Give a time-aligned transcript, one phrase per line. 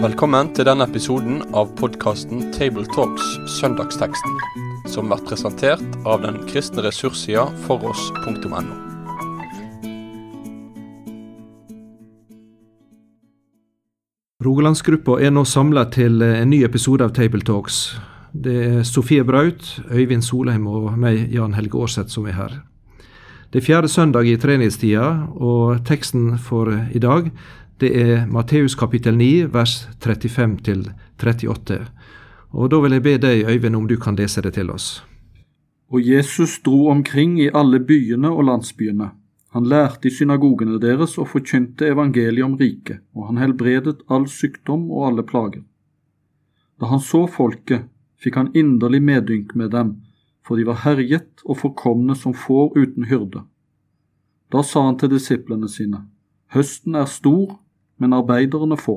[0.00, 3.24] Velkommen til denne episoden av podkasten Tabletalks
[3.58, 4.38] Søndagsteksten,
[4.88, 8.62] som blir presentert av den kristne ressurssida foross.no.
[14.40, 17.82] Rogalandsgruppa er nå samla til en ny episode av Tabletalks.
[18.32, 22.60] Det er Sofie Braut, Øyvind Solheim og meg, Jan Helge Aarseth, som er her.
[23.50, 27.32] Det er fjerde søndag i treningstida, og teksten for i dag
[27.82, 31.78] det er Matteus kapittel 9, vers 35-38.
[32.54, 35.02] Og Da vil jeg be deg, Øyvind, om du kan lese det til oss.
[35.90, 39.08] Og Jesus dro omkring i alle byene og landsbyene.
[39.50, 44.86] Han lærte i synagogene deres og forkynte evangeliet om riket, og han helbredet all sykdom
[44.92, 45.64] og alle plager.
[46.78, 47.90] Da han så folket,
[48.22, 49.96] fikk han inderlig medynk med dem,
[50.50, 53.44] for de var herjet og forkomne som får uten hyrde.
[54.50, 56.08] Da sa han til disiplene sine,
[56.50, 57.52] Høsten er stor,
[58.02, 58.96] men arbeiderne få.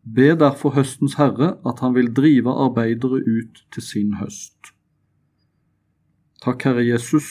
[0.00, 4.72] Be derfor høstens herre at han vil drive arbeidere ut til sin høst.
[6.40, 7.28] Takk, Herre Jesus,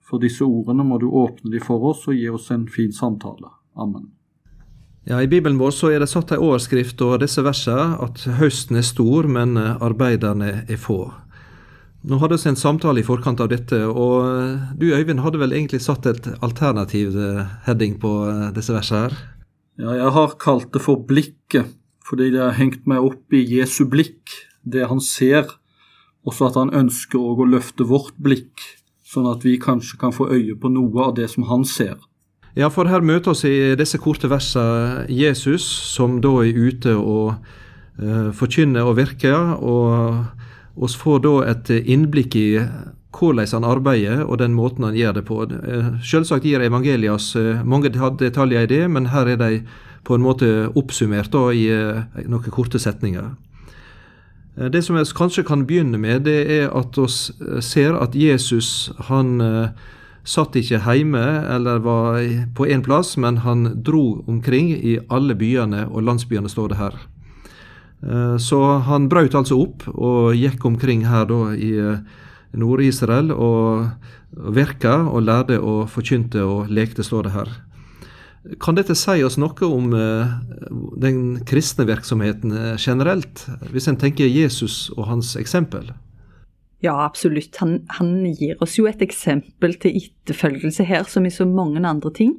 [0.00, 3.52] for disse ordene må du åpne de for oss og gi oss en fin samtale.
[3.76, 4.08] Amen.
[5.04, 8.80] Ja, I Bibelen vår så er det satt ei overskrift over disse versene at høsten
[8.80, 11.10] er stor, men arbeiderne er få.
[12.00, 15.82] Nå hadde vi en samtale i forkant av dette, og du Øyvind hadde vel egentlig
[15.84, 17.12] satt et alternativ
[17.66, 18.14] heading på
[18.56, 19.18] disse versene her?
[19.80, 21.68] Ja, jeg har kalt det for blikket,
[22.08, 24.32] fordi det har hengt meg opp i Jesu blikk,
[24.64, 25.48] det han ser,
[26.24, 28.64] også at han ønsker å løfte vårt blikk,
[29.04, 31.96] sånn at vi kanskje kan få øye på noe av det som han ser.
[32.58, 37.36] Ja, for her møter oss i disse korte versene Jesus, som da er ute og
[38.00, 39.54] uh, forkynner og virker.
[39.62, 40.39] Og
[40.76, 42.48] oss får da et innblikk i
[43.10, 45.42] hvordan han arbeider og den måten han gjør det på.
[45.50, 49.62] Uh, selvsagt gir evangeliet uh, mange detaljer i det, men her er de
[50.06, 51.66] på en måte oppsummert da, i
[52.24, 53.34] noen korte setninger.
[54.72, 59.36] Det som vi kanskje kan begynne med, det er at vi ser at Jesus han
[60.24, 62.20] satt ikke hjemme eller var
[62.56, 66.98] på én plass, men han dro omkring i alle byene og landsbyene, står det her.
[68.40, 71.74] Så han brøt altså opp og gikk omkring her da i
[72.56, 73.90] Nord-Israel og
[74.56, 77.50] virka og lærte og forkynte og lekte, står det her.
[78.64, 79.92] Kan dette si oss noe om
[81.04, 85.92] den kristne virksomheten generelt, hvis en tenker Jesus og hans eksempel?
[86.80, 87.56] Ja, absolutt.
[87.60, 92.12] Han, han, gir oss jo et eksempel til etterfølgelse her, som i så mange andre
[92.16, 92.38] ting.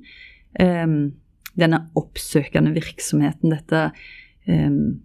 [0.58, 1.14] Um,
[1.60, 3.84] denne oppsøkende virksomheten, dette
[4.50, 5.02] um,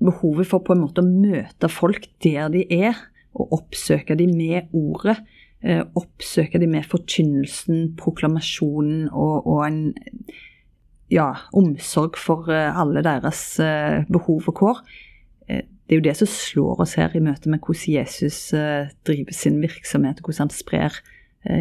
[0.00, 2.98] behovet for på en måte å møte folk der de er,
[3.36, 5.20] og oppsøke dem med ordet.
[5.60, 9.82] Uh, oppsøke dem med forkynnelsen, proklamasjonen og, og en
[11.12, 14.82] ja, omsorg for uh, alle deres uh, behov og kår
[15.50, 18.36] det er jo det som slår oss her i møte med hvordan Jesus
[19.02, 20.98] driver sin virksomhet, hvordan han sprer,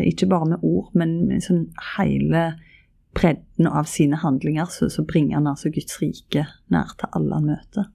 [0.06, 1.64] ikke bare med ord, men med sånn
[1.96, 2.44] hele
[3.18, 7.50] bredden av sine handlinger, så, så bringer han altså Guds rike nær til alle han
[7.50, 7.90] møter.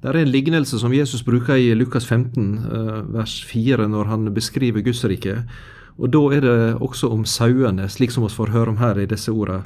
[0.00, 4.30] Det er en lignelse som Jesus bruker i Lukas 15, uh, vers 4, når han
[4.34, 5.42] beskriver Guds rike.
[6.00, 9.06] Og Da er det også om sauene, slik som vi får høre om her i
[9.06, 9.62] disse ordene.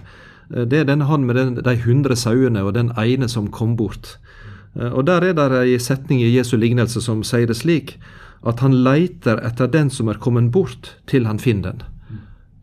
[0.51, 4.19] Det er denne han med den, de hundre sauene og den ene som kom bort.
[4.77, 7.99] Eh, og Der er det ei setning i Jesu lignelse som sier det slik
[8.45, 11.83] at han leiter etter den som er kommet bort, til han finner den.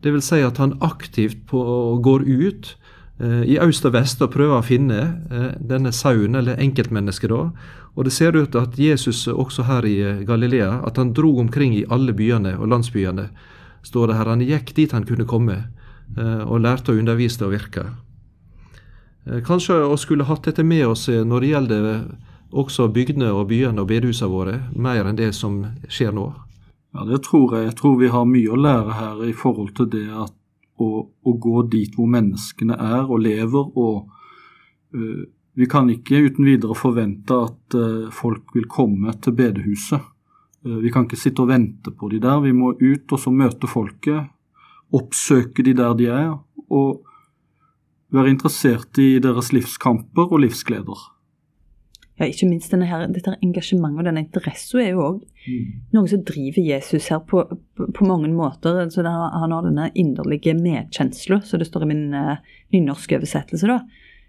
[0.02, 1.58] Det vil si at han aktivt på,
[2.02, 2.81] går ut eh,
[3.20, 5.00] i øst og vest og prøver å finne
[5.30, 7.50] eh, denne sauen, eller enkeltmennesket da.
[7.94, 11.74] Og det ser ut at Jesus også her i eh, Galilea, at han drog omkring
[11.76, 13.28] i alle byene og landsbyene,
[13.84, 14.32] står det her.
[14.32, 15.58] Han gikk dit han kunne komme,
[16.16, 17.90] eh, og lærte å undervise og virke.
[19.24, 22.00] Eh, kanskje vi skulle hatt dette med oss eh, når det gjelder eh,
[22.50, 26.30] også bygdene og byene og bedehusene våre, mer enn det som skjer nå?
[26.92, 27.70] Ja, det tror jeg.
[27.70, 30.34] Jeg tror vi har mye å lære her i forhold til det at
[30.82, 33.70] å, å gå dit hvor menneskene er og lever.
[33.78, 34.10] og
[34.96, 35.22] uh,
[35.54, 40.10] Vi kan ikke uten videre forvente at uh, folk vil komme til bedehuset.
[40.66, 42.42] Uh, vi kan ikke sitte og vente på de der.
[42.44, 44.28] Vi må ut og så møte folket,
[44.92, 46.36] oppsøke de der de er.
[46.72, 47.02] og
[48.12, 51.08] være interessert i deres livskamper og livsgleder.
[52.22, 55.70] Ja, ikke minst her, dette engasjementet og denne interessen er jo òg mm.
[55.96, 58.78] noe som driver Jesus her på, på, på mange måter.
[58.84, 62.38] Altså, han har denne inderlige medkjensla, som det står i min uh,
[62.76, 63.66] nynorske oversettelse.
[63.66, 63.80] da.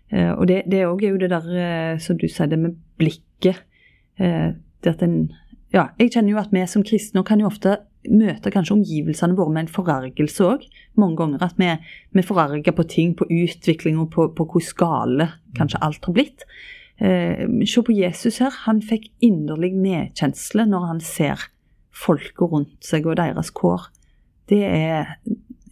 [0.10, 3.62] Uh, og det, det er jo det der, uh, som du sier, det med blikket.
[4.18, 5.18] Uh, det at en
[5.74, 7.80] Ja, jeg kjenner jo at vi som kristne kan jo ofte
[8.10, 10.66] møter kanskje omgivelsene våre med en forargelse òg.
[11.00, 11.70] Mange ganger at vi,
[12.14, 16.46] vi forarger på ting, på utvikling og på, på hvor skale kanskje alt har blitt.
[17.04, 18.54] Eh, se på Jesus her.
[18.66, 21.50] Han fikk inderlig medkjensle når han ser
[21.94, 23.90] folket rundt seg og deres kår.
[24.52, 25.18] Det er,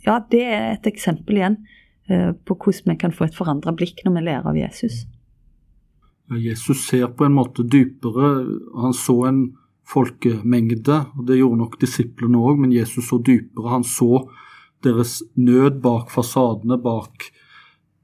[0.03, 1.57] ja, det er et eksempel igjen
[2.11, 5.05] eh, på hvordan vi kan få et forandra blikk når vi lærer av Jesus.
[6.31, 8.33] Jesus ser på en måte dypere.
[8.79, 9.41] Han så en
[9.91, 13.71] folkemengde, og det gjorde nok disiplene òg, men Jesus så dypere.
[13.71, 14.25] Han så
[14.83, 17.31] deres nød bak fasadene, bak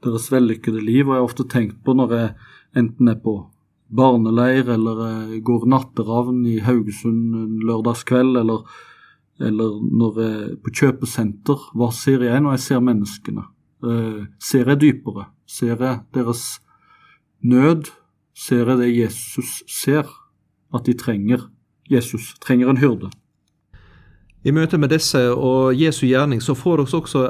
[0.04, 1.08] deres vellykkede liv.
[1.08, 2.34] Og jeg har ofte tenkt på når jeg
[2.78, 3.40] enten er på
[3.88, 8.64] barneleir eller går natteravn i Haugesund en lørdagskveld, eller,
[9.40, 13.46] eller når jeg er på kjøpesenter, hva ser jeg når jeg ser menneskene?
[13.88, 15.30] Eh, ser jeg dypere?
[15.48, 16.60] Ser jeg deres
[17.46, 17.92] nød?
[18.38, 20.10] Ser jeg det Jesus ser?
[20.74, 21.48] At de trenger
[21.90, 23.10] Jesus, trenger en hyrde.
[24.48, 27.26] I møte med disse og Jesu gjerning så får vi også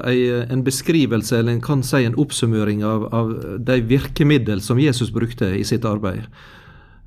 [0.53, 5.49] en beskrivelse, eller en kan si en oppsummering av, av de virkemiddel som Jesus brukte
[5.57, 6.27] i sitt arbeid.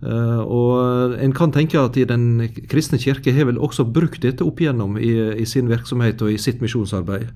[0.00, 4.44] Uh, og En kan tenke at i Den kristne kirke har vel også brukt dette
[4.44, 7.28] opp igjennom i, i sin virksomhet og i sitt misjonsarbeid.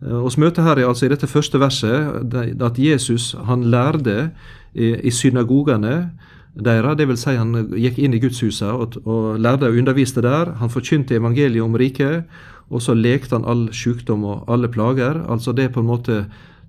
[0.00, 4.30] Uh, oss møter her altså i dette første verset at Jesus han lærte
[4.78, 6.12] i synagogene
[6.58, 6.98] deres.
[6.98, 7.22] Dvs.
[7.22, 10.54] Si han gikk inn i gudshuset og, og lærte og underviste der.
[10.60, 12.28] Han forkynte evangeliet om riket,
[12.68, 15.22] og så lekte han all sykdom og alle plager.
[15.28, 16.20] Altså det er på en måte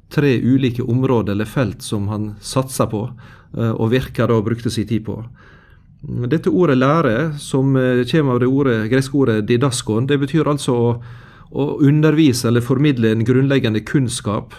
[0.10, 3.04] tre ulike områder eller felt som han satsa på
[3.58, 5.22] eh, og virka og brukte sin tid på.
[6.32, 10.74] Dette ordet lære, som eh, kommer av det ordet, greske ordet didaskon, det betyr altså
[10.74, 10.90] å,
[11.52, 14.56] å undervise eller formidle en grunnleggende kunnskap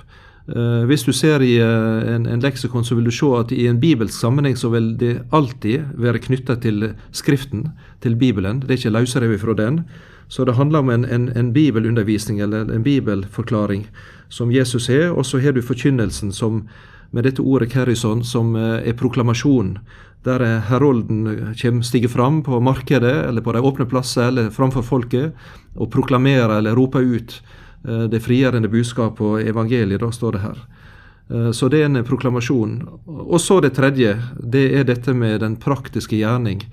[0.48, 3.80] hvis du ser i uh, en, en, leksikon, så vil du se at i en
[3.80, 7.68] bibelsk sammenheng så vil det alltid være knytta til Skriften,
[8.02, 8.60] til Bibelen.
[8.60, 9.84] Det er ikke løsrevet fra den.
[10.28, 13.86] Så det handler om en, en, en, bibelundervisning eller en bibelforklaring
[14.28, 15.10] som Jesus har.
[15.10, 16.66] Og så har du forkynnelsen som,
[17.10, 19.78] med dette ordet kerison, som uh, er proklamasjon.
[20.24, 25.32] Der herolden kommer, stiger fram på markedet eller på de åpne plasser eller framfor folket
[25.76, 30.58] og proklamerer eller roper ut Eh, det frigjørende budskap og evangeliet, da står det her.
[31.30, 32.80] Eh, så det er en proklamasjon.
[33.06, 36.64] Og så det tredje, det er dette med den praktiske gjerning.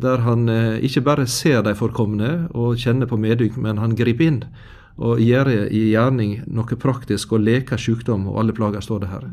[0.00, 4.30] Der han eh, ikke bare ser de forkomne og kjenner på medynk, men han griper
[4.30, 4.42] inn
[4.98, 9.28] og gjør i gjerning noe praktisk og leker sykdom og alle plager, står det her.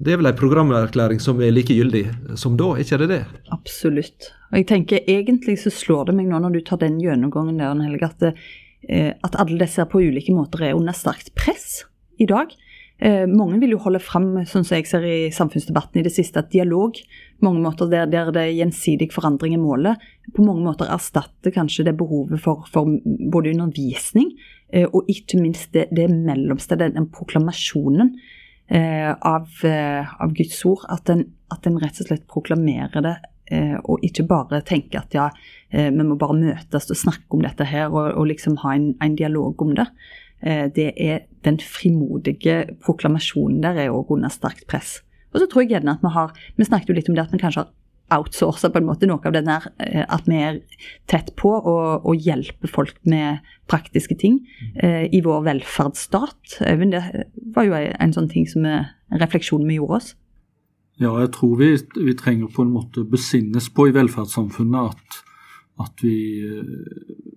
[0.00, 3.22] Det er vel en programerklæring som er like gyldig som da, ikke er det det?
[3.52, 4.28] Absolutt.
[4.50, 7.80] Og jeg tenker Egentlig så slår det meg nå når du tar den gjennomgangen der,
[7.80, 8.50] Helge, at Eh,
[8.88, 11.82] at alle disse på ulike måter er under sterkt press
[12.20, 12.54] i dag.
[13.00, 16.42] Eh, mange vil jo holde fram, sånn som jeg ser i samfunnsdebatten i det siste,
[16.42, 16.98] at dialog
[17.40, 20.02] mange måter der, der det gjensidig forandring er målet,
[20.36, 22.90] på mange måter erstatter kanskje det behovet for, for
[23.32, 24.34] både undervisning
[24.68, 28.14] eh, og ikke minst det, det mellomstedet, den, proklamasjonen
[28.70, 30.84] av, av, Guds ord.
[30.94, 33.29] At en, at en rett og slett proklamerer det Eh,
[33.84, 35.28] og ikke bare tenke at ja,
[35.72, 38.92] eh, vi må bare møtes og snakke om dette her og, og liksom ha en,
[39.02, 39.88] en, dialog om det.
[40.42, 45.00] Eh, det er Den frimodige proklamasjonen der er òg under sterkt press.
[45.32, 47.32] Og så tror jeg gjerne at vi har Vi snakket jo litt om det at
[47.32, 47.72] vi kanskje har
[48.10, 49.68] outsourca på en måte noe av den der
[50.10, 50.56] at vi er
[51.06, 53.38] tett på og, og hjelper folk med
[53.70, 54.40] praktiske ting
[54.82, 56.58] eh, i vår velferdsstat.
[56.58, 57.02] Det
[57.54, 60.10] var jo en, en sånn ting som vi, en refleksjon vi gjorde oss.
[61.00, 65.20] Ja, jeg tror vi, vi, trenger på en måte besinnes på i velferdssamfunnet at,
[65.80, 67.30] at vi eh,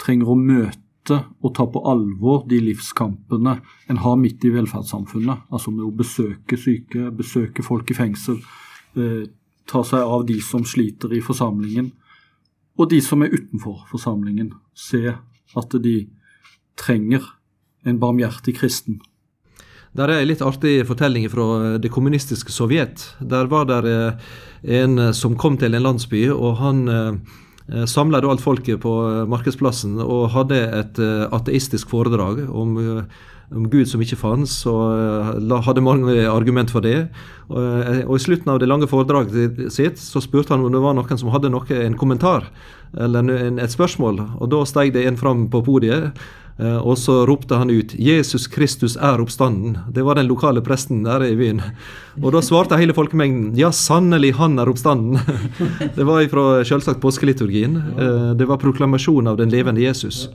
[0.00, 3.58] trenger å møte og ta på alvor de livskampene
[3.92, 5.50] en har midt i velferdssamfunnet.
[5.52, 8.40] Altså med å besøke syke, besøke folk i fengsel,
[8.96, 9.26] eh,
[9.68, 11.92] ta seg av de som sliter i forsamlingen,
[12.80, 14.54] og de som er utenfor forsamlingen.
[14.72, 15.98] Se at de
[16.80, 17.34] trenger
[17.84, 19.02] en barmhjertig kristen
[19.94, 23.06] der er en litt artig fortelling fra eh, det kommunistiske Sovjet.
[23.22, 24.32] Der var det eh,
[24.80, 26.84] en eh, som kom til en landsby, og han
[27.88, 28.90] samla alt folket på
[29.24, 30.98] markedsplassen og hadde et
[31.32, 32.74] ateistisk foredrag om,
[33.56, 37.06] om Gud som ikke fantes, og hadde mange argument for det.
[37.48, 41.22] Og, I slutten av det lange foredraget sitt så spurte han om det var noen
[41.22, 42.50] som hadde noe, en kommentar
[42.92, 44.20] eller et spørsmål.
[44.36, 46.12] Og Da steg det en fram på podiet
[46.54, 49.90] og så ropte han ut 'Jesus Kristus er oppstanden'.
[49.90, 51.62] Det var den lokale presten der i byen.
[52.22, 55.18] Og da svarte hele folkemengden 'Ja, sannelig, han er oppstanden'.
[55.96, 57.76] Det var fra selvsagt påskeliturgien.
[57.76, 60.28] Eh, det var proklamasjon av den levende Jesus.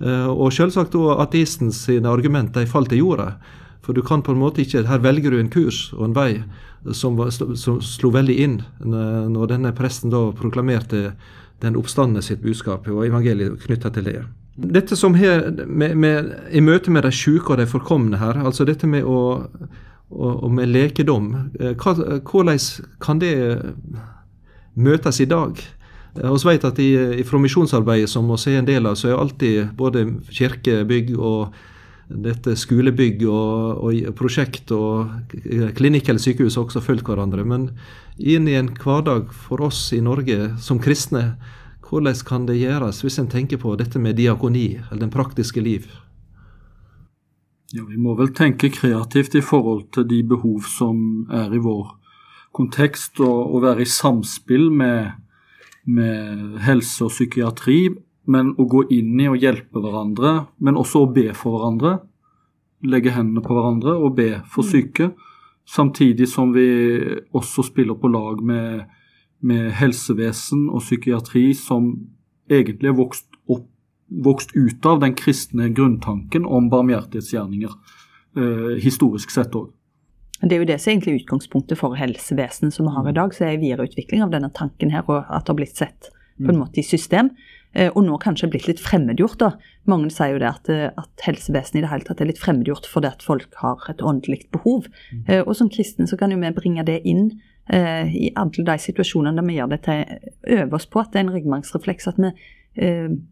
[0.00, 3.36] Eh, og selvsagt òg ateistens sine argumenter falt til jorda.
[3.82, 6.42] For du kan på en måte ikke Her velger du en kurs og en vei
[6.92, 11.12] som, som slo veldig inn når denne presten da proklamerte
[11.62, 14.24] den oppstandende sitt budskap og evangeliet knytta til det.
[14.56, 18.64] Dette som her, med, med, I møte med de syke og de forkomne her, altså
[18.64, 19.18] dette med å
[20.10, 22.58] og, med lekedom, eh, hvordan
[23.02, 23.34] kan det
[24.74, 25.58] møtes i dag?
[26.16, 29.74] Vi vet at i, i misjonsarbeidet som vi er en del av, så er alltid
[29.76, 31.56] både kirkebygg og
[32.06, 35.34] dette skolebygg og, og prosjekt og
[35.76, 37.44] klinikk eller sykehus også fulgt hverandre.
[37.44, 37.72] Men
[38.16, 41.34] inn i en hverdag for oss i Norge som kristne,
[41.86, 45.86] hvordan kan det gjøres hvis en tenker på dette med diakoni, eller den praktiske liv?
[47.74, 51.94] Ja, Vi må vel tenke kreativt i forhold til de behov som er i vår
[52.54, 55.12] kontekst, og, og være i samspill med,
[55.84, 57.88] med helse og psykiatri
[58.26, 61.96] men å gå inn i og hjelpe hverandre, men også å be for hverandre.
[62.86, 64.70] Legge hendene på hverandre og be for mm.
[64.70, 65.10] syke.
[65.66, 66.66] Samtidig som vi
[67.34, 68.84] også spiller på lag med,
[69.40, 71.92] med helsevesen og psykiatri som
[72.50, 73.66] egentlig er vokst, opp,
[74.08, 77.72] vokst ut av den kristne grunntanken om barmhjertighetsgjerninger,
[78.36, 79.72] eh, historisk sett òg.
[80.42, 83.32] Det er jo det som er egentlig utgangspunktet for helsevesenet som vi har i dag.
[83.32, 86.58] Så er videreutvikling av denne tanken her, og at det har blitt sett på en
[86.58, 86.60] mm.
[86.60, 87.30] måte i system.
[87.76, 89.38] Eh, og nå kanskje blitt litt fremmedgjort.
[89.40, 89.50] da.
[89.88, 92.88] Mange sier jo det at, eh, at helsevesenet i det hele tatt er litt fremmedgjort
[92.88, 94.88] fordi at folk har et åndelig behov.
[95.12, 95.24] Mm.
[95.28, 99.40] Eh, og som kristne så kan jo vi bringe det inn i alle de situasjonene
[99.40, 100.04] der vi gjør det til
[100.54, 102.06] øve oss på at det er en ryggmargsrefleks.
[102.06, 102.30] At vi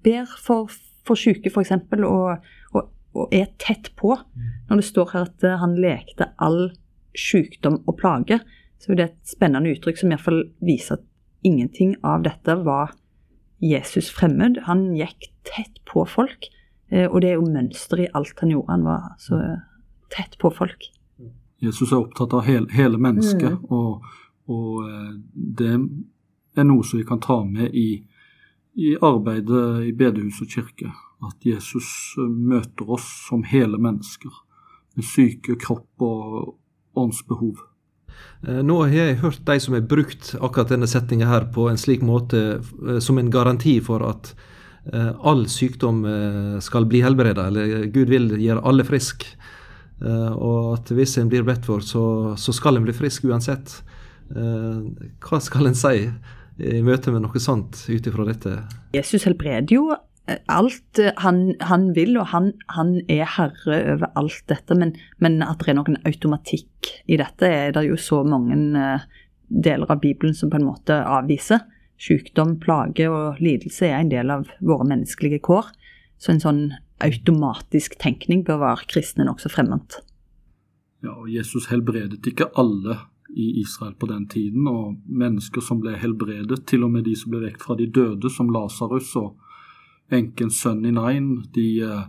[0.02, 0.72] ber for,
[1.06, 1.70] for syke f.eks.
[2.02, 4.16] Og, og, og er tett på.
[4.16, 4.48] Mm.
[4.70, 6.72] Når det står her at han lekte all
[7.14, 8.40] sykdom og plage,
[8.82, 11.06] så er det et spennende uttrykk som iallfall viser at
[11.46, 12.96] ingenting av dette var
[13.62, 14.58] Jesus fremmed.
[14.66, 16.50] Han gikk tett på folk.
[16.90, 18.72] Eh, og det er jo mønsteret i alt han gjorde.
[18.72, 19.40] Han var så
[20.14, 20.90] tett på folk.
[21.64, 23.72] Jesus er opptatt av hele, hele mennesket, mm.
[23.72, 24.04] og,
[24.50, 25.72] og, eh, det
[26.56, 28.04] er noe som vi kan ta med i,
[28.76, 30.90] i arbeidet i bedehus og kirke.
[31.24, 34.32] At Jesus eh, møter oss som hele mennesker,
[34.94, 37.62] med syke kropp og åndsbehov.
[38.46, 41.80] Eh, nå har jeg hørt de som har brukt akkurat denne setninga her på en
[41.80, 42.60] slik måte
[43.02, 44.34] som en garanti for at
[45.24, 46.02] all sykdom
[46.60, 49.30] skal bli helbreda, eller Gud vil gjøre alle friske.
[50.04, 52.02] Og at hvis en blir bedt for, så,
[52.36, 53.78] så skal en bli frisk uansett.
[54.33, 56.07] Hva skal en si
[56.54, 58.57] i møte med noe sånt ut ifra dette?
[58.95, 59.88] Jesus helbreder jo
[60.47, 64.76] alt eh, han, han, vil, og han, han, er herre over alt dette.
[64.78, 69.04] Men, men, at det er noen automatikk i dette, er det jo så mange uh,
[69.49, 71.64] deler av Bibelen som på en måte avviser.
[72.00, 75.71] Sykdom, plage og lidelse er en del av våre menneskelige kår.
[76.19, 76.64] Så en sånn
[77.04, 80.00] automatisk tenkning bør være kristne nokså fremmed.
[81.04, 83.02] Ja, og Jesus helbredet ikke alle
[83.36, 87.34] i Israel på den tiden, og mennesker som ble helbredet, til og med de som
[87.34, 89.34] ble vekt fra de døde, som Lasarus og
[90.14, 92.04] enkens sønn i Nain, de eh,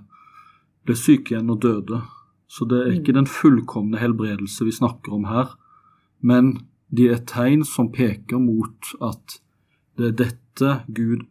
[0.86, 2.01] ble syke igjen og døde.
[2.48, 3.20] Så det er ikke mm.
[3.20, 5.55] den fullkomne helbredelse vi snakker om her,
[6.22, 6.58] men
[6.96, 9.39] de er tegn som peker mot at
[9.98, 11.25] det er dette Gud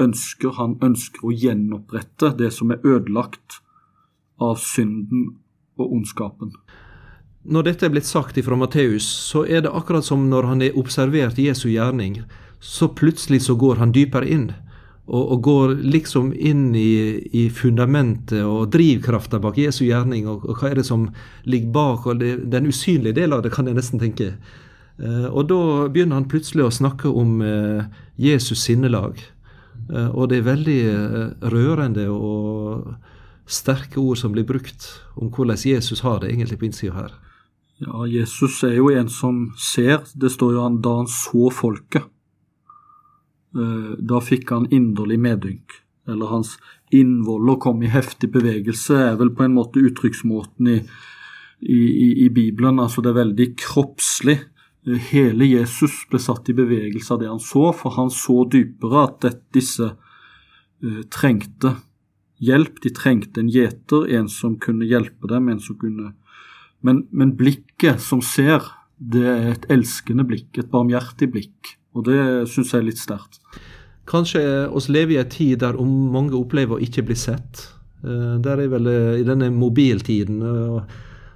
[0.00, 0.54] ønsker.
[0.60, 3.60] Han ønsker å gjenopprette det som er ødelagt
[4.40, 5.34] av synden
[5.80, 6.54] og ondskapen.
[7.40, 10.76] Når dette er blitt sagt fra Matteus, så er det akkurat som når han har
[10.76, 12.20] observert Jesu gjerning,
[12.60, 14.50] så plutselig så går han dypere inn
[15.10, 20.60] og, og, går liksom inn i, i fundamentet og drivkrafta bak Jesu gjerning, og, og,
[20.60, 21.08] hva er det som
[21.48, 24.34] ligger bak, og det, den usynlige delen av det, kan jeg nesten tenke.
[25.00, 27.88] Eh, og da begynner han plutselig å snakke om eh,
[28.20, 29.18] Jesus sinnelag.
[29.88, 30.80] Eh, og det er veldig
[31.56, 32.92] rørende og
[33.50, 34.86] sterke ord som blir brukt
[35.18, 37.18] om hvordan Jesus har det egentlig på innsida her.
[37.80, 40.02] Ja, Jesus er jo en som ser.
[40.12, 42.04] Det står jo han da han så folket.
[43.56, 45.78] Eh, da fikk han inderlig medynk.
[46.08, 46.58] Eller hans
[46.92, 50.76] innvoller kom i heftig bevegelse, er vel på en måte uttrykksmåten i,
[51.64, 51.80] i,
[52.26, 52.82] i, Bibelen.
[52.82, 54.36] Altså det er veldig kroppslig.
[54.84, 59.06] Eh, hele Jesus ble satt i bevegelse av det han så, for han så dypere
[59.08, 61.78] at disse uh, trengte
[62.44, 62.76] hjelp.
[62.84, 66.12] De trengte en gjeter, en som kunne hjelpe dem, en som kunne
[66.86, 68.64] men, men blikket som ser,
[69.00, 71.74] det er et elskende blikk, et barmhjertig blikk.
[71.96, 72.20] Og det
[72.50, 73.40] syns jeg er litt sterkt.
[74.10, 74.42] Kanskje
[74.74, 77.66] oss lever i en tid der mange opplever å ikke bli sett.
[78.04, 80.94] Eh, der er vel eh, i denne mobiltiden og,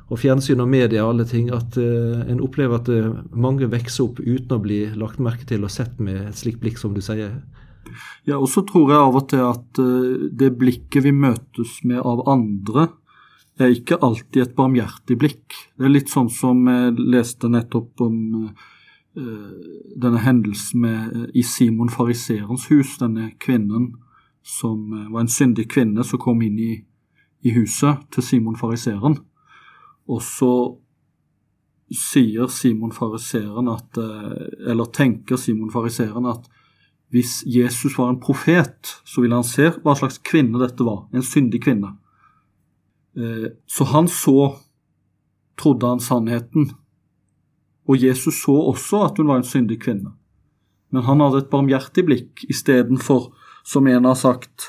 [0.08, 2.90] og fjernsyn og media og alle ting at en opplever at
[3.32, 6.80] mange vokser opp uten å bli lagt merke til og sett med et slikt blikk,
[6.80, 7.38] som du sier.
[8.28, 9.80] Ja, og så tror jeg av og til at
[10.32, 12.88] det blikket vi møtes med av andre,
[13.62, 15.54] er ikke alltid et barmhjertig blikk.
[15.78, 18.16] Det er litt sånn som jeg leste nettopp om
[19.16, 19.50] Eh,
[19.96, 23.92] denne hendelsen med, eh, i Simon fariserens hus, denne kvinnen
[24.42, 26.84] som var en syndig kvinne som kom inn i,
[27.44, 29.20] i huset til Simon fariseren.
[30.08, 30.50] Og så
[31.94, 33.96] sier Simon fariseren at
[34.66, 36.48] Eller tenker Simon fariseren at
[37.10, 41.06] hvis Jesus var en profet, så ville han se hva slags kvinne dette var.
[41.14, 41.96] En syndig kvinne.
[43.14, 44.56] Så han så,
[45.60, 46.70] trodde han, sannheten.
[47.86, 50.10] Og Jesus så også at hun var en syndig kvinne.
[50.90, 53.34] Men han hadde et barmhjertig blikk istedenfor,
[53.66, 54.68] som en har sagt,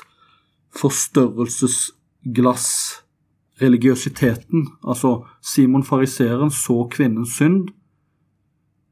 [0.76, 2.66] forstørrelsesglass,
[3.62, 4.68] religiøsiteten.
[4.84, 7.68] Altså, Simon fariseeren så kvinnens synd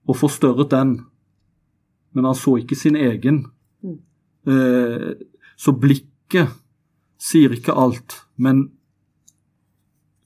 [0.09, 1.01] og forstørret den,
[2.15, 3.47] men han så ikke sin egen.
[4.47, 5.13] Eh,
[5.57, 6.49] så blikket
[7.21, 8.71] sier ikke alt, men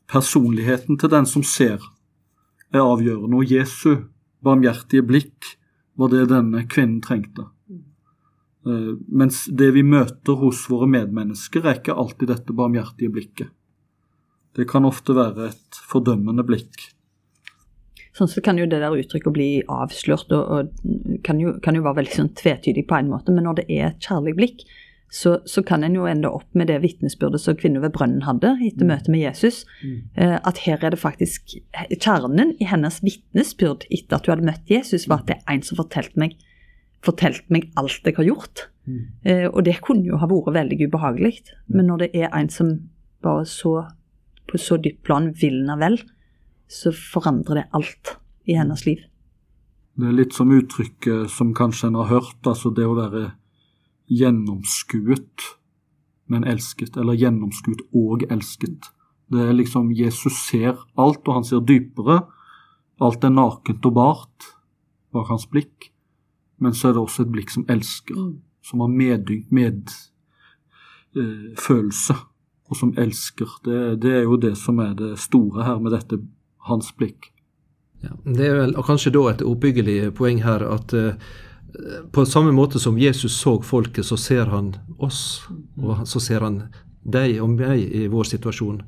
[0.09, 1.83] personligheten til den som ser,
[2.73, 3.39] er avgjørende.
[3.39, 4.09] Og Jesu
[4.45, 5.55] barmhjertige blikk
[5.99, 7.49] var det denne kvinnen trengte.
[8.69, 13.53] Eh, mens det vi møter hos våre medmennesker, er ikke alltid dette barmhjertige blikket.
[14.57, 16.89] Det kan ofte være et fordømmende blikk.
[18.17, 21.85] Sånn så kan jo det der uttrykket bli avslørt og, og kan, jo, kan, jo,
[21.85, 24.65] være veldig sånn tvetydig på en måte, men når det er et kjærlig blikk,
[25.11, 28.51] så, så, kan en jo ende opp med det vitnesbyrdet som kvinnen ved brønnen hadde
[28.67, 28.91] etter mm.
[28.91, 29.63] møtet med Jesus.
[29.81, 30.03] Mm.
[30.21, 31.55] Eh, at her er det faktisk
[31.97, 35.65] Kjernen i hennes vitnesbyrd etter at hun hadde møtt Jesus, var at det er en
[35.65, 36.37] som fortalte meg,
[37.05, 38.67] fortalte meg alt jeg har gjort.
[38.85, 39.01] Mm.
[39.25, 41.41] Eh, og det kunne jo ha vært veldig ubehagelig.
[41.73, 42.77] Men når det er en som
[43.25, 43.79] bare så
[44.49, 45.99] på så dypt plan vil henne vel,
[46.69, 48.17] så forandrer det alt
[48.49, 49.01] i hennes liv.
[49.99, 53.31] Det er litt som uttrykket som kanskje en har hørt, altså det å være
[54.09, 55.47] gjennomskuet,
[56.29, 56.97] men elsket.
[56.97, 58.91] Eller gjennomskuet og elsket.
[59.29, 62.23] Det er liksom Jesus ser alt, og han ser dypere.
[63.01, 64.55] Alt er nakent og bart
[65.13, 65.93] bak hans blikk.
[66.59, 68.41] Men så er det også et blikk som elsker, mm.
[68.67, 69.47] som har meddynk,
[71.15, 72.25] medfølelse, eh,
[72.69, 73.49] og som elsker.
[73.65, 76.17] Det, det, er jo det som er det store her med dette
[76.69, 77.21] hans blikk.
[78.03, 81.15] Ja, det er vel kanskje da et oppbyggelig poeng her at uh,
[82.13, 85.43] på samme måte som Jesus så folket, så ser han oss.
[85.77, 86.63] Og så ser han
[87.03, 88.83] deg og meg i vår situasjon.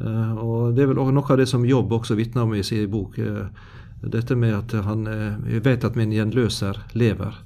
[0.00, 2.86] Uh, og Det er vel noe av det som Jobb også vitner om i sin
[2.90, 3.18] bok.
[3.18, 3.46] Uh,
[4.02, 7.42] dette med at han uh, vet at min gjenløser lever.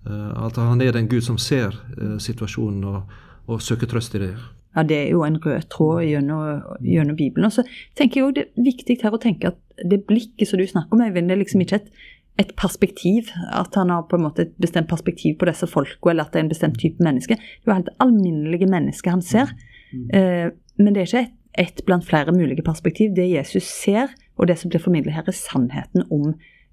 [0.00, 1.74] at han er den Gud som ser
[2.18, 3.10] situasjonen og,
[3.46, 4.30] og, søker trøst i det.
[4.74, 7.44] Ja, Det er jo en rød tråd gjennom, gjennom Bibelen.
[7.44, 7.62] Og så
[7.94, 10.96] tenker jeg også Det er viktig her å tenke at det blikket som du snakker
[10.96, 11.92] om, Eivind, det er liksom ikke et
[12.40, 13.30] et perspektiv.
[13.52, 16.40] At han har på en måte et bestemt perspektiv på disse folka, eller at det
[16.40, 17.36] er en bestemt type menneske.
[17.36, 19.52] Det er jo helt alminnelige mennesker han ser.
[19.92, 20.06] Mm.
[20.14, 20.46] Eh,
[20.80, 21.34] men det er ikke et,
[21.66, 23.12] et, blant flere mulige perspektiv.
[23.16, 26.32] Det Jesus ser, og det som blir formidlet her, er sannheten om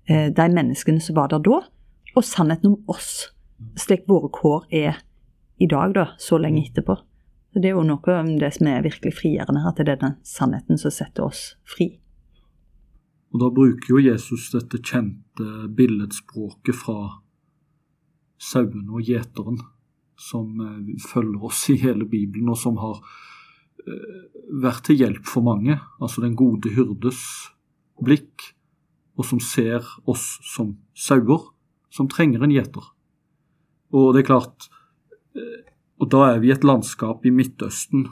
[0.10, 1.62] eh, de menneskene som var der da,
[2.15, 3.30] og sannheten om oss,
[3.77, 5.03] slik våre kår er
[5.62, 6.95] i dag, da, så lenge etterpå.
[7.53, 10.17] Så Det er jo noe av det som er virkelig frigjørende, at det er den
[10.25, 11.95] sannheten som setter oss fri.
[13.34, 17.00] Og Da bruker jo Jesus dette kjente billedspråket fra
[18.38, 19.60] sauen og gjeteren,
[20.18, 23.02] som eh, følger oss i hele Bibelen, og som har
[23.84, 24.22] eh,
[24.63, 25.80] vært til hjelp for mange.
[26.00, 27.20] Altså den gode hyrdes
[28.02, 28.54] blikk,
[29.18, 31.50] og som ser oss som sauer
[31.94, 32.86] som trenger en gjeter.
[33.96, 34.70] Og det er klart
[35.36, 35.66] eh,
[35.98, 38.04] Og da er vi i et landskap i Midtøsten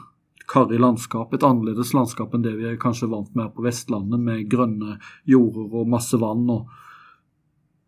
[0.50, 4.20] karrig landskap, et annerledes landskap enn det vi er kanskje vant med her på Vestlandet,
[4.22, 6.48] med grønne jorder og masse vann.
[6.50, 6.68] og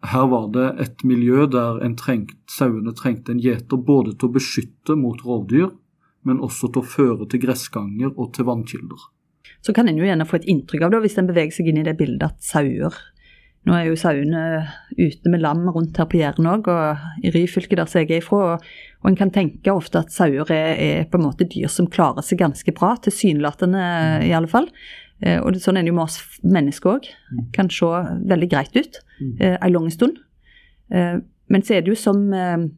[0.07, 4.37] her var det et miljø der en trengt, sauene trengte en gjeter både til å
[4.37, 5.73] beskytte mot rovdyr,
[6.23, 9.07] men også til å føre til gressganger og til vannkilder.
[9.64, 11.81] Så kan en jo gjerne få et inntrykk av det, hvis en beveger seg inn
[11.81, 12.94] i det bildet at sauer
[13.66, 14.42] Nå er jo sauene
[14.97, 18.55] ute med lam rundt her på Jæren òg, og i Ryfylke der jeg er ifra.
[18.55, 18.71] Og,
[19.03, 22.25] og en kan tenke ofte at sauer er, er, på en måte dyr som klarer
[22.25, 23.83] seg ganske bra, tilsynelatende
[24.25, 24.71] i alle fall.
[25.21, 27.11] Eh, og det, sånn er det jo med oss mennesker òg.
[27.33, 27.44] Mm.
[27.57, 27.90] Kan se
[28.31, 29.35] veldig greit ut mm.
[29.35, 30.23] eh, en lang stund.
[30.94, 31.18] Eh,
[31.49, 32.68] men så er det jo som, eh,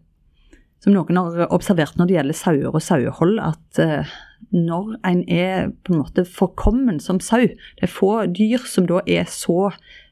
[0.80, 4.12] som noen har observert når det gjelder sauer og sauehold, at eh,
[4.56, 9.02] når en er på en måte forkommen som sau Det er få dyr som da
[9.06, 9.70] er så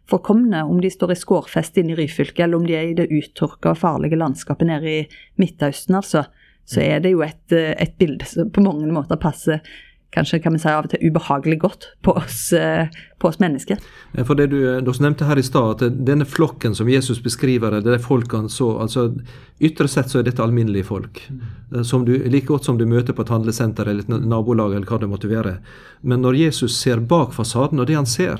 [0.09, 3.11] forkomne, om de står i skårfest inne i Ryfylke, eller om de er i det
[3.13, 5.03] uttørka og farlige landskapet nede i
[5.41, 6.25] Midtøsten, altså,
[6.69, 9.63] så er det jo et, eh, et bilde som på mange måter passer
[10.11, 13.81] kanskje kan vi si av og til ubehagelig godt på oss, eh, på oss mennesker.
[14.25, 17.95] For det du du nevnte her i stad, at denne flokken som Jesus beskriver, det
[17.95, 19.13] er folkene så altså
[19.61, 21.19] Ytre sett så er dette alminnelige folk.
[21.31, 21.85] Mm.
[21.85, 25.01] Som du, like godt som du møter på et handlesenter eller et nabolag eller hva
[25.03, 25.57] det måtte være.
[26.01, 28.39] Men når Jesus ser bak fasaden, og det han ser,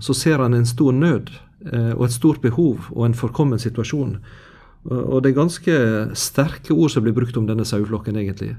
[0.00, 1.32] så ser han en stor nød
[1.72, 4.20] eh, og et stort behov og en forkommen situasjon.
[4.88, 5.74] Og det er ganske
[6.16, 8.54] sterke ord som blir brukt om denne saueflokken, egentlig.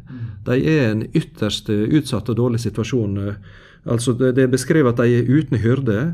[0.46, 3.18] De er en ytterst utsatt og dårlig situasjon.
[3.90, 6.14] Altså, Det er beskrevet at de er uten hyrde.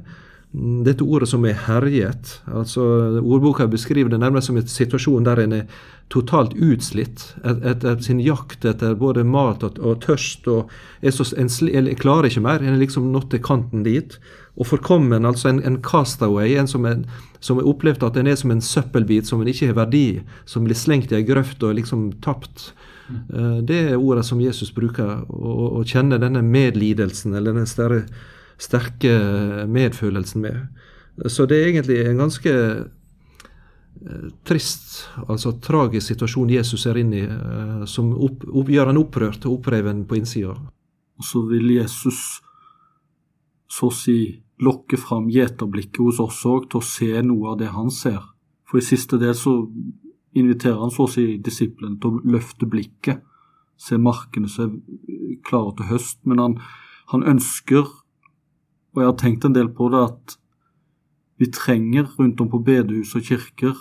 [0.56, 2.40] Dette ordet som er herjet.
[2.46, 2.82] altså
[3.20, 5.66] Ordboka beskriver det nærmest som en situasjon der en er
[6.10, 10.48] totalt utslitt etter sin jakt etter både mat og, og tørst.
[10.48, 10.72] og
[11.04, 12.64] så, en, en, klarer ikke mer.
[12.64, 14.16] En er liksom nådd til kanten dit.
[14.56, 17.04] Og forkommen, altså en, en castaway, en som, er,
[17.44, 20.64] som har opplevd at en er som en søppelbit som en ikke har verdi, som
[20.66, 22.72] blir slengt i ei grøft og liksom tapt.
[23.12, 23.68] Mm.
[23.68, 28.02] Det er ordene som Jesus bruker, å kjenne denne medlidelsen, eller den større,
[28.58, 29.14] sterke
[29.70, 30.62] medfølelsen med.
[31.30, 37.26] Så det er egentlig en ganske eh, trist, altså tragisk situasjon Jesus er inne i,
[37.26, 40.58] eh, som opp, opp, gjør han opprørt og oppreven på innsida.
[41.18, 42.42] Og så vil Jesus
[43.68, 44.20] så å si
[44.64, 48.22] lokke fram gjeterblikket hos oss òg til å se noe av det han ser.
[48.68, 49.54] For i siste del så
[50.38, 53.24] inviterer han så å si disiplene til å løfte blikket,
[53.78, 56.20] se markene som er klare til høst.
[56.26, 56.58] Men han,
[57.14, 57.86] han ønsker,
[58.98, 60.38] og jeg har tenkt en del på det, at
[61.38, 63.76] vi trenger rundt om på bedehus og kirker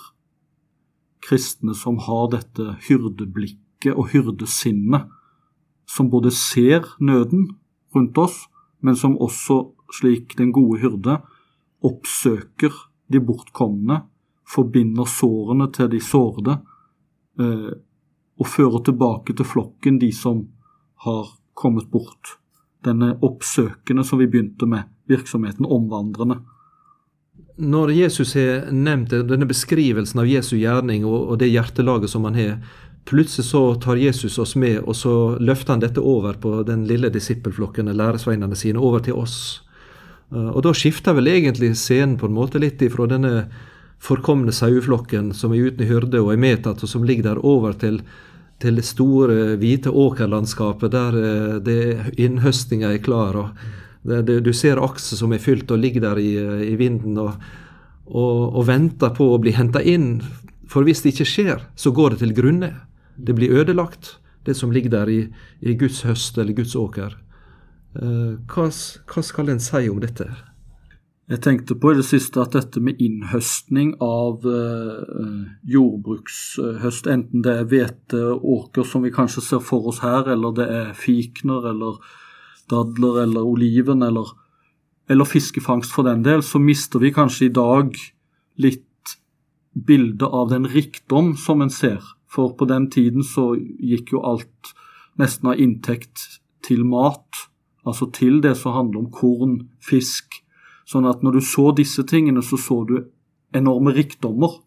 [1.25, 5.07] kristne som har dette hyrdeblikket og hyrdesinnet,
[5.89, 7.49] som både ser nøden
[7.97, 8.37] rundt oss,
[8.85, 9.63] men som også
[9.97, 11.17] slik den gode hyrde
[11.87, 12.75] oppsøker
[13.09, 14.03] de bortkomne,
[14.47, 16.59] forbinder sårene til de sårede,
[17.41, 17.73] eh,
[18.37, 20.45] og fører tilbake til flokken de som
[21.07, 22.37] har kommet bort.
[22.85, 26.41] Denne oppsøkende som vi begynte med, virksomheten omvandrende.
[27.57, 32.59] Når Jesus har nevnt denne beskrivelsen av Jesu gjerning og, det hjertelaget som han har,
[33.09, 37.09] plutselig så tar Jesus oss med, og så løfter han dette over på den lille
[37.15, 39.63] disippelflokken, læresveinene sine, over til oss.
[40.35, 43.47] Eh, og da skifter vel egentlig scenen på en måte litt ifra denne
[44.03, 48.03] forkomne saueflokken som er uten hyrde og er medtatt, og som ligger der, over til,
[48.61, 51.81] til det store, hvite åkerlandskapet der eh, det,
[52.21, 53.39] innhøstinga er klar.
[53.47, 56.33] og det, det, Du ser akset som er fylt og ligger der i,
[56.73, 57.37] i vinden og,
[58.07, 60.21] og, og, venter på å bli henta inn.
[60.71, 62.73] For hvis det ikke skjer, så går det til grunne.
[63.17, 64.17] Det blir ødelagt,
[64.47, 65.21] det som ligger der i,
[65.61, 67.17] i Guds høst eller Guds åker.
[67.97, 70.29] Eh, hva, hva skal en si om dette?
[71.27, 77.51] Jeg tenkte på i det siste at dette med innhøstning av uh, jordbrukshøst, enten det
[77.51, 81.99] er hveteåker som vi kanskje ser for oss her, eller det er fikner eller
[82.71, 84.33] dadler eller oliven eller,
[85.09, 87.97] eller fiskefangst for den del, så mister vi kanskje i dag
[88.63, 89.17] litt
[89.77, 92.03] bilde av den rikdom som en ser.
[92.31, 94.73] For på den tiden så gikk jo alt
[95.21, 97.47] nesten av inntekt til mat
[97.87, 100.41] altså til det som handler om korn, fisk.
[100.87, 102.97] Sånn at når du så disse tingene, så så du
[103.55, 104.59] enorme rikdommer.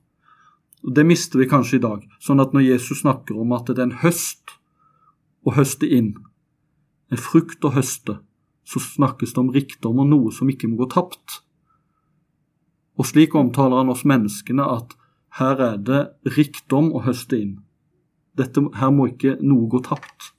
[0.84, 2.06] Det mister vi kanskje i dag.
[2.24, 4.56] Sånn at når Jesus snakker om at det er en høst
[5.44, 6.14] å høste inn,
[7.10, 8.20] en frukt å høste,
[8.66, 11.42] så snakkes det om rikdom og noe som ikke må gå tapt.
[13.00, 14.94] Og slik omtaler han oss menneskene at
[15.40, 16.02] her er det
[16.36, 17.56] rikdom å høste inn.
[18.38, 20.34] Dette, her må ikke noe gå tapt.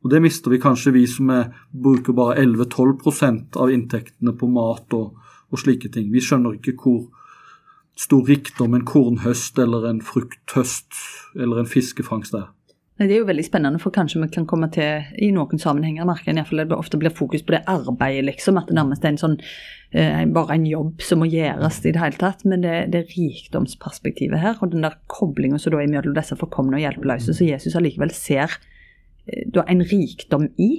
[0.00, 4.96] Og Det mister vi kanskje, vi som er, bruker bare 11-12% av inntektene på mat
[4.96, 5.18] og,
[5.50, 6.08] og, slike ting.
[6.12, 7.02] Vi skjønner ikke hvor
[8.00, 10.96] stor rikdom en kornhøst eller en frukthøst
[11.36, 12.48] eller en fiskefangst er.
[13.00, 16.36] Det er jo veldig spennende, for kanskje vi kan komme til i noen sammenhenger merker
[16.36, 18.58] jeg det ofte blir fokus på det arbeidet, liksom.
[18.60, 19.38] At det nærmest er en sånn,
[19.96, 22.44] eh, bare en jobb som må gjøres i det hele tatt.
[22.44, 26.76] Men det, det rikdomsperspektivet her, og den der koblinga som da er mellom disse forkomne
[26.76, 28.60] og hjelpeløse, så Jesus allikevel ser
[29.54, 30.70] da en rikdom i.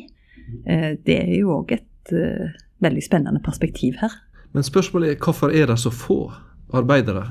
[0.66, 2.52] Eh, det er jo òg et uh,
[2.84, 4.14] veldig spennende perspektiv her.
[4.52, 6.32] Men spørsmålet er hvorfor er det så få
[6.74, 7.30] arbeidere?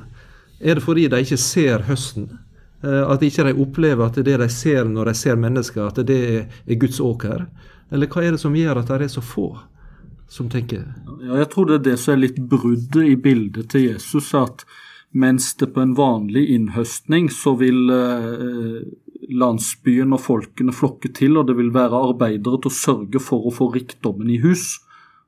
[0.60, 2.30] Er det fordi de ikke ser høsten?
[2.80, 6.20] Uh, at ikke de opplever at det de ser når de ser mennesker, at det
[6.38, 7.44] er Guds åker?
[7.92, 9.50] Eller hva er det som gjør at det er så få
[10.30, 10.86] som tenker
[11.20, 14.30] Ja, Jeg tror det er det som er litt bruddet i bildet til Jesus.
[14.38, 14.64] At
[15.10, 18.78] mens det på en vanlig innhøstning så vil uh,
[19.30, 23.54] landsbyen og folkene flokke til, og det vil være arbeidere til å sørge for å
[23.54, 24.78] få rikdommen i hus.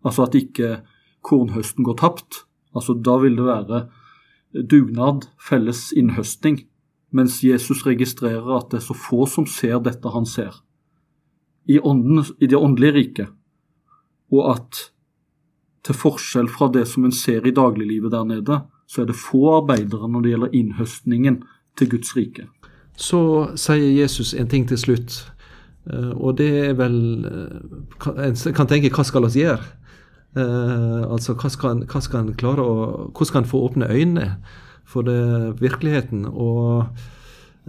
[0.06, 0.80] Altså at ikke
[1.26, 2.44] kornhøsten går tapt.
[2.74, 3.84] Altså Da vil det være
[4.70, 6.62] dugnad, felles innhøsting.
[7.12, 10.56] Mens Jesus registrerer at det er så få som ser dette han ser.
[11.68, 13.34] I, ånden, i det åndelige riket.
[14.32, 14.88] Og at
[15.86, 19.58] til forskjell fra det som en ser i dagliglivet der nede, så er det få
[19.58, 21.42] arbeidere når det gjelder innhøstningen
[21.78, 22.46] til Guds rike.
[22.96, 23.20] Så
[23.56, 25.16] sier Jesus en ting til slutt,
[25.90, 29.62] eh, og det er vel eh, En kan tenke hva skal vi gjøre?
[30.32, 32.76] Uh, altså, hva skal, hva skal klare å,
[33.12, 34.28] Hvordan skal en få åpne øynene
[34.88, 36.26] for det, virkeligheten.
[36.28, 36.86] Og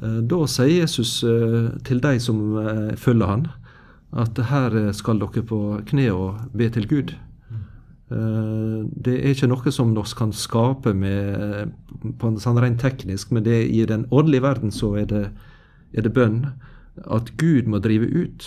[0.01, 3.45] eh, da sier Jesus eh, til de som eh, følger han,
[4.13, 7.15] at her skal dere på kne og be til Gud.
[8.13, 11.71] Det er ikke noe som vi kan skape med,
[12.21, 15.23] på en sånn rent teknisk, men det i den åndelige verden så er det,
[15.97, 16.43] er det bønn.
[17.09, 18.45] At Gud må drive ut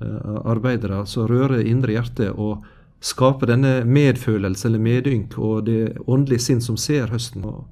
[0.00, 2.64] arbeidere som rører indre hjerte, og
[3.06, 7.44] skape denne medfølelse eller medynk og det åndelige sinn som ser høsten.
[7.46, 7.66] Og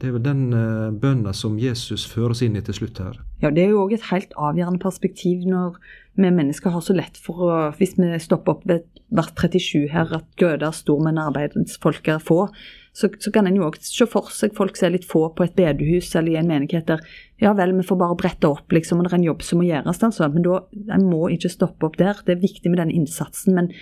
[0.00, 3.20] det er vel den uh, bønna som Jesus fører oss inn i til slutt her.
[3.42, 5.78] Ja, Det er jo òg et helt avgjørende perspektiv når
[6.18, 10.10] vi mennesker har så lett for å Hvis vi stopper opp ved hvert 37 her,
[10.16, 12.48] at grøda er arbeidsfolk er få,
[12.94, 15.44] så, så kan en jo òg se for seg folk som er litt få på
[15.44, 17.02] et bedehus eller i en menighet der
[17.42, 19.66] ja vel, vi får bare brette opp, liksom, og det er en jobb som må
[19.66, 20.02] gjøres.
[20.02, 20.60] altså, Men da,
[20.94, 22.20] en må ikke stoppe opp der.
[22.26, 23.54] Det er viktig med den innsatsen.
[23.54, 23.72] men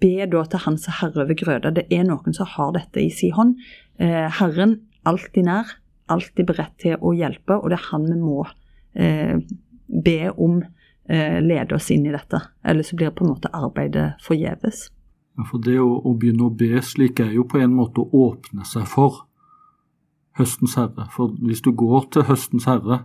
[0.00, 1.72] be da til Han som herre over grøda.
[1.76, 3.56] Det er noen som har dette i sin hånd.
[4.00, 5.74] Eh, herren alltid nær,
[6.10, 8.44] alltid beredt til å hjelpe, og det er han vi må
[8.94, 9.36] eh,
[9.88, 10.60] be om
[11.08, 12.40] eh, lede oss inn i dette.
[12.64, 14.88] Ellers blir på en måte arbeidet forgjeves.
[15.38, 18.24] Ja, for det å, å, begynne å be slik er jo på en måte å
[18.30, 19.24] åpne seg for
[20.40, 21.06] høstens herre.
[21.14, 23.04] For hvis du går til høstens herre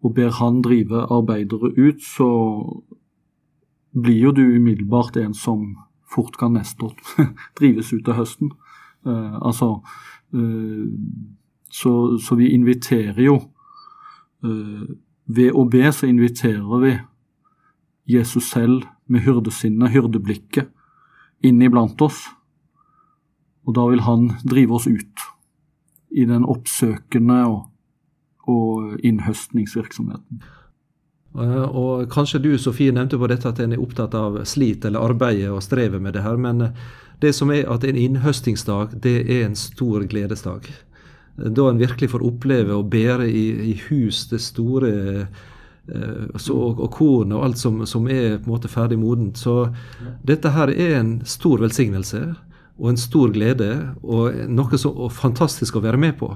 [0.00, 2.28] og ber han drive arbeidere ut, så
[3.92, 5.76] blir jo du umiddelbart en som
[6.10, 6.96] fort kan neste år
[7.58, 8.52] drives ut av høsten.
[9.06, 9.80] Uh, altså
[10.34, 10.86] uh,
[11.70, 13.38] så, så, vi inviterer jo
[14.44, 14.82] uh,
[15.30, 16.90] Ved å be så inviterer vi
[18.10, 20.72] Jesus selv med hyrdesinnet, hyrdeblikket,
[21.46, 22.24] inn iblant oss.
[23.62, 25.22] Og da vil han drive oss ut
[26.10, 27.60] i den oppsøkende og,
[28.50, 30.42] og innhøstningsvirksomheten.
[31.38, 35.12] Eh, og Kanskje du Sofie nevnte på dette at en er opptatt av slit eller
[35.12, 36.40] arbeidet og strevet med det her.
[36.40, 36.88] Men eh,
[37.22, 40.66] det som er at en innhøstingsdag, det er en stor gledesdag.
[41.38, 44.92] Eh, da en virkelig får oppleve å bære i, i hus det store
[45.90, 49.40] så, og, og korn og alt som, som, er på en måte ferdig modent.
[49.40, 49.72] Så
[50.22, 52.20] dette her er en stor velsignelse
[52.80, 53.68] og en stor glede,
[54.00, 56.30] og noe så fantastisk å være med på.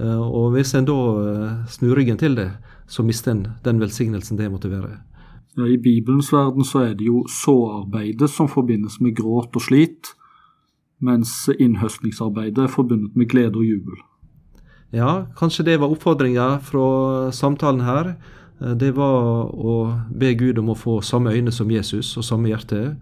[0.00, 0.96] Og hvis en da
[1.68, 2.48] snur ryggen til det,
[2.88, 4.96] så mister en den velsignelsen det måtte være.
[5.60, 10.14] I Bibelens verden så er det jo såarbeidet som forbindes med gråt og slit,
[11.04, 14.00] mens innhøstningsarbeidet er forbundet med glede og jubel.
[14.94, 18.14] Ja, kanskje det var oppfordringa fra samtalen her.
[18.78, 19.76] Det var å
[20.14, 22.96] be Gud om å få samme øyne som Jesus og samme hjerte,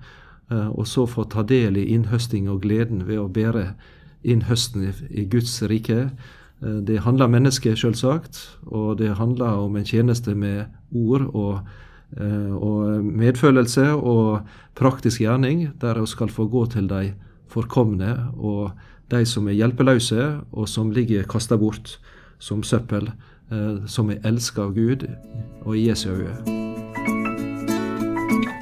[0.53, 3.73] og så få ta del i innhøsting og gleden ved å bære
[4.23, 6.11] inn høsten i Guds rike.
[6.63, 11.61] Eh, det handler om mennesket, selvsagt, og det handler om en tjeneste med ord og,
[12.17, 14.41] eh, og medfølelse og
[14.75, 17.13] praktisk gjerning, der vi skal få gå til de
[17.49, 18.71] forkomne og
[19.11, 21.99] de som er hjelpeløse, og som ligger kasta bort
[22.39, 23.13] som søppel,
[23.51, 25.07] eh, som er elska av Gud
[25.65, 26.72] og i Jesu øye.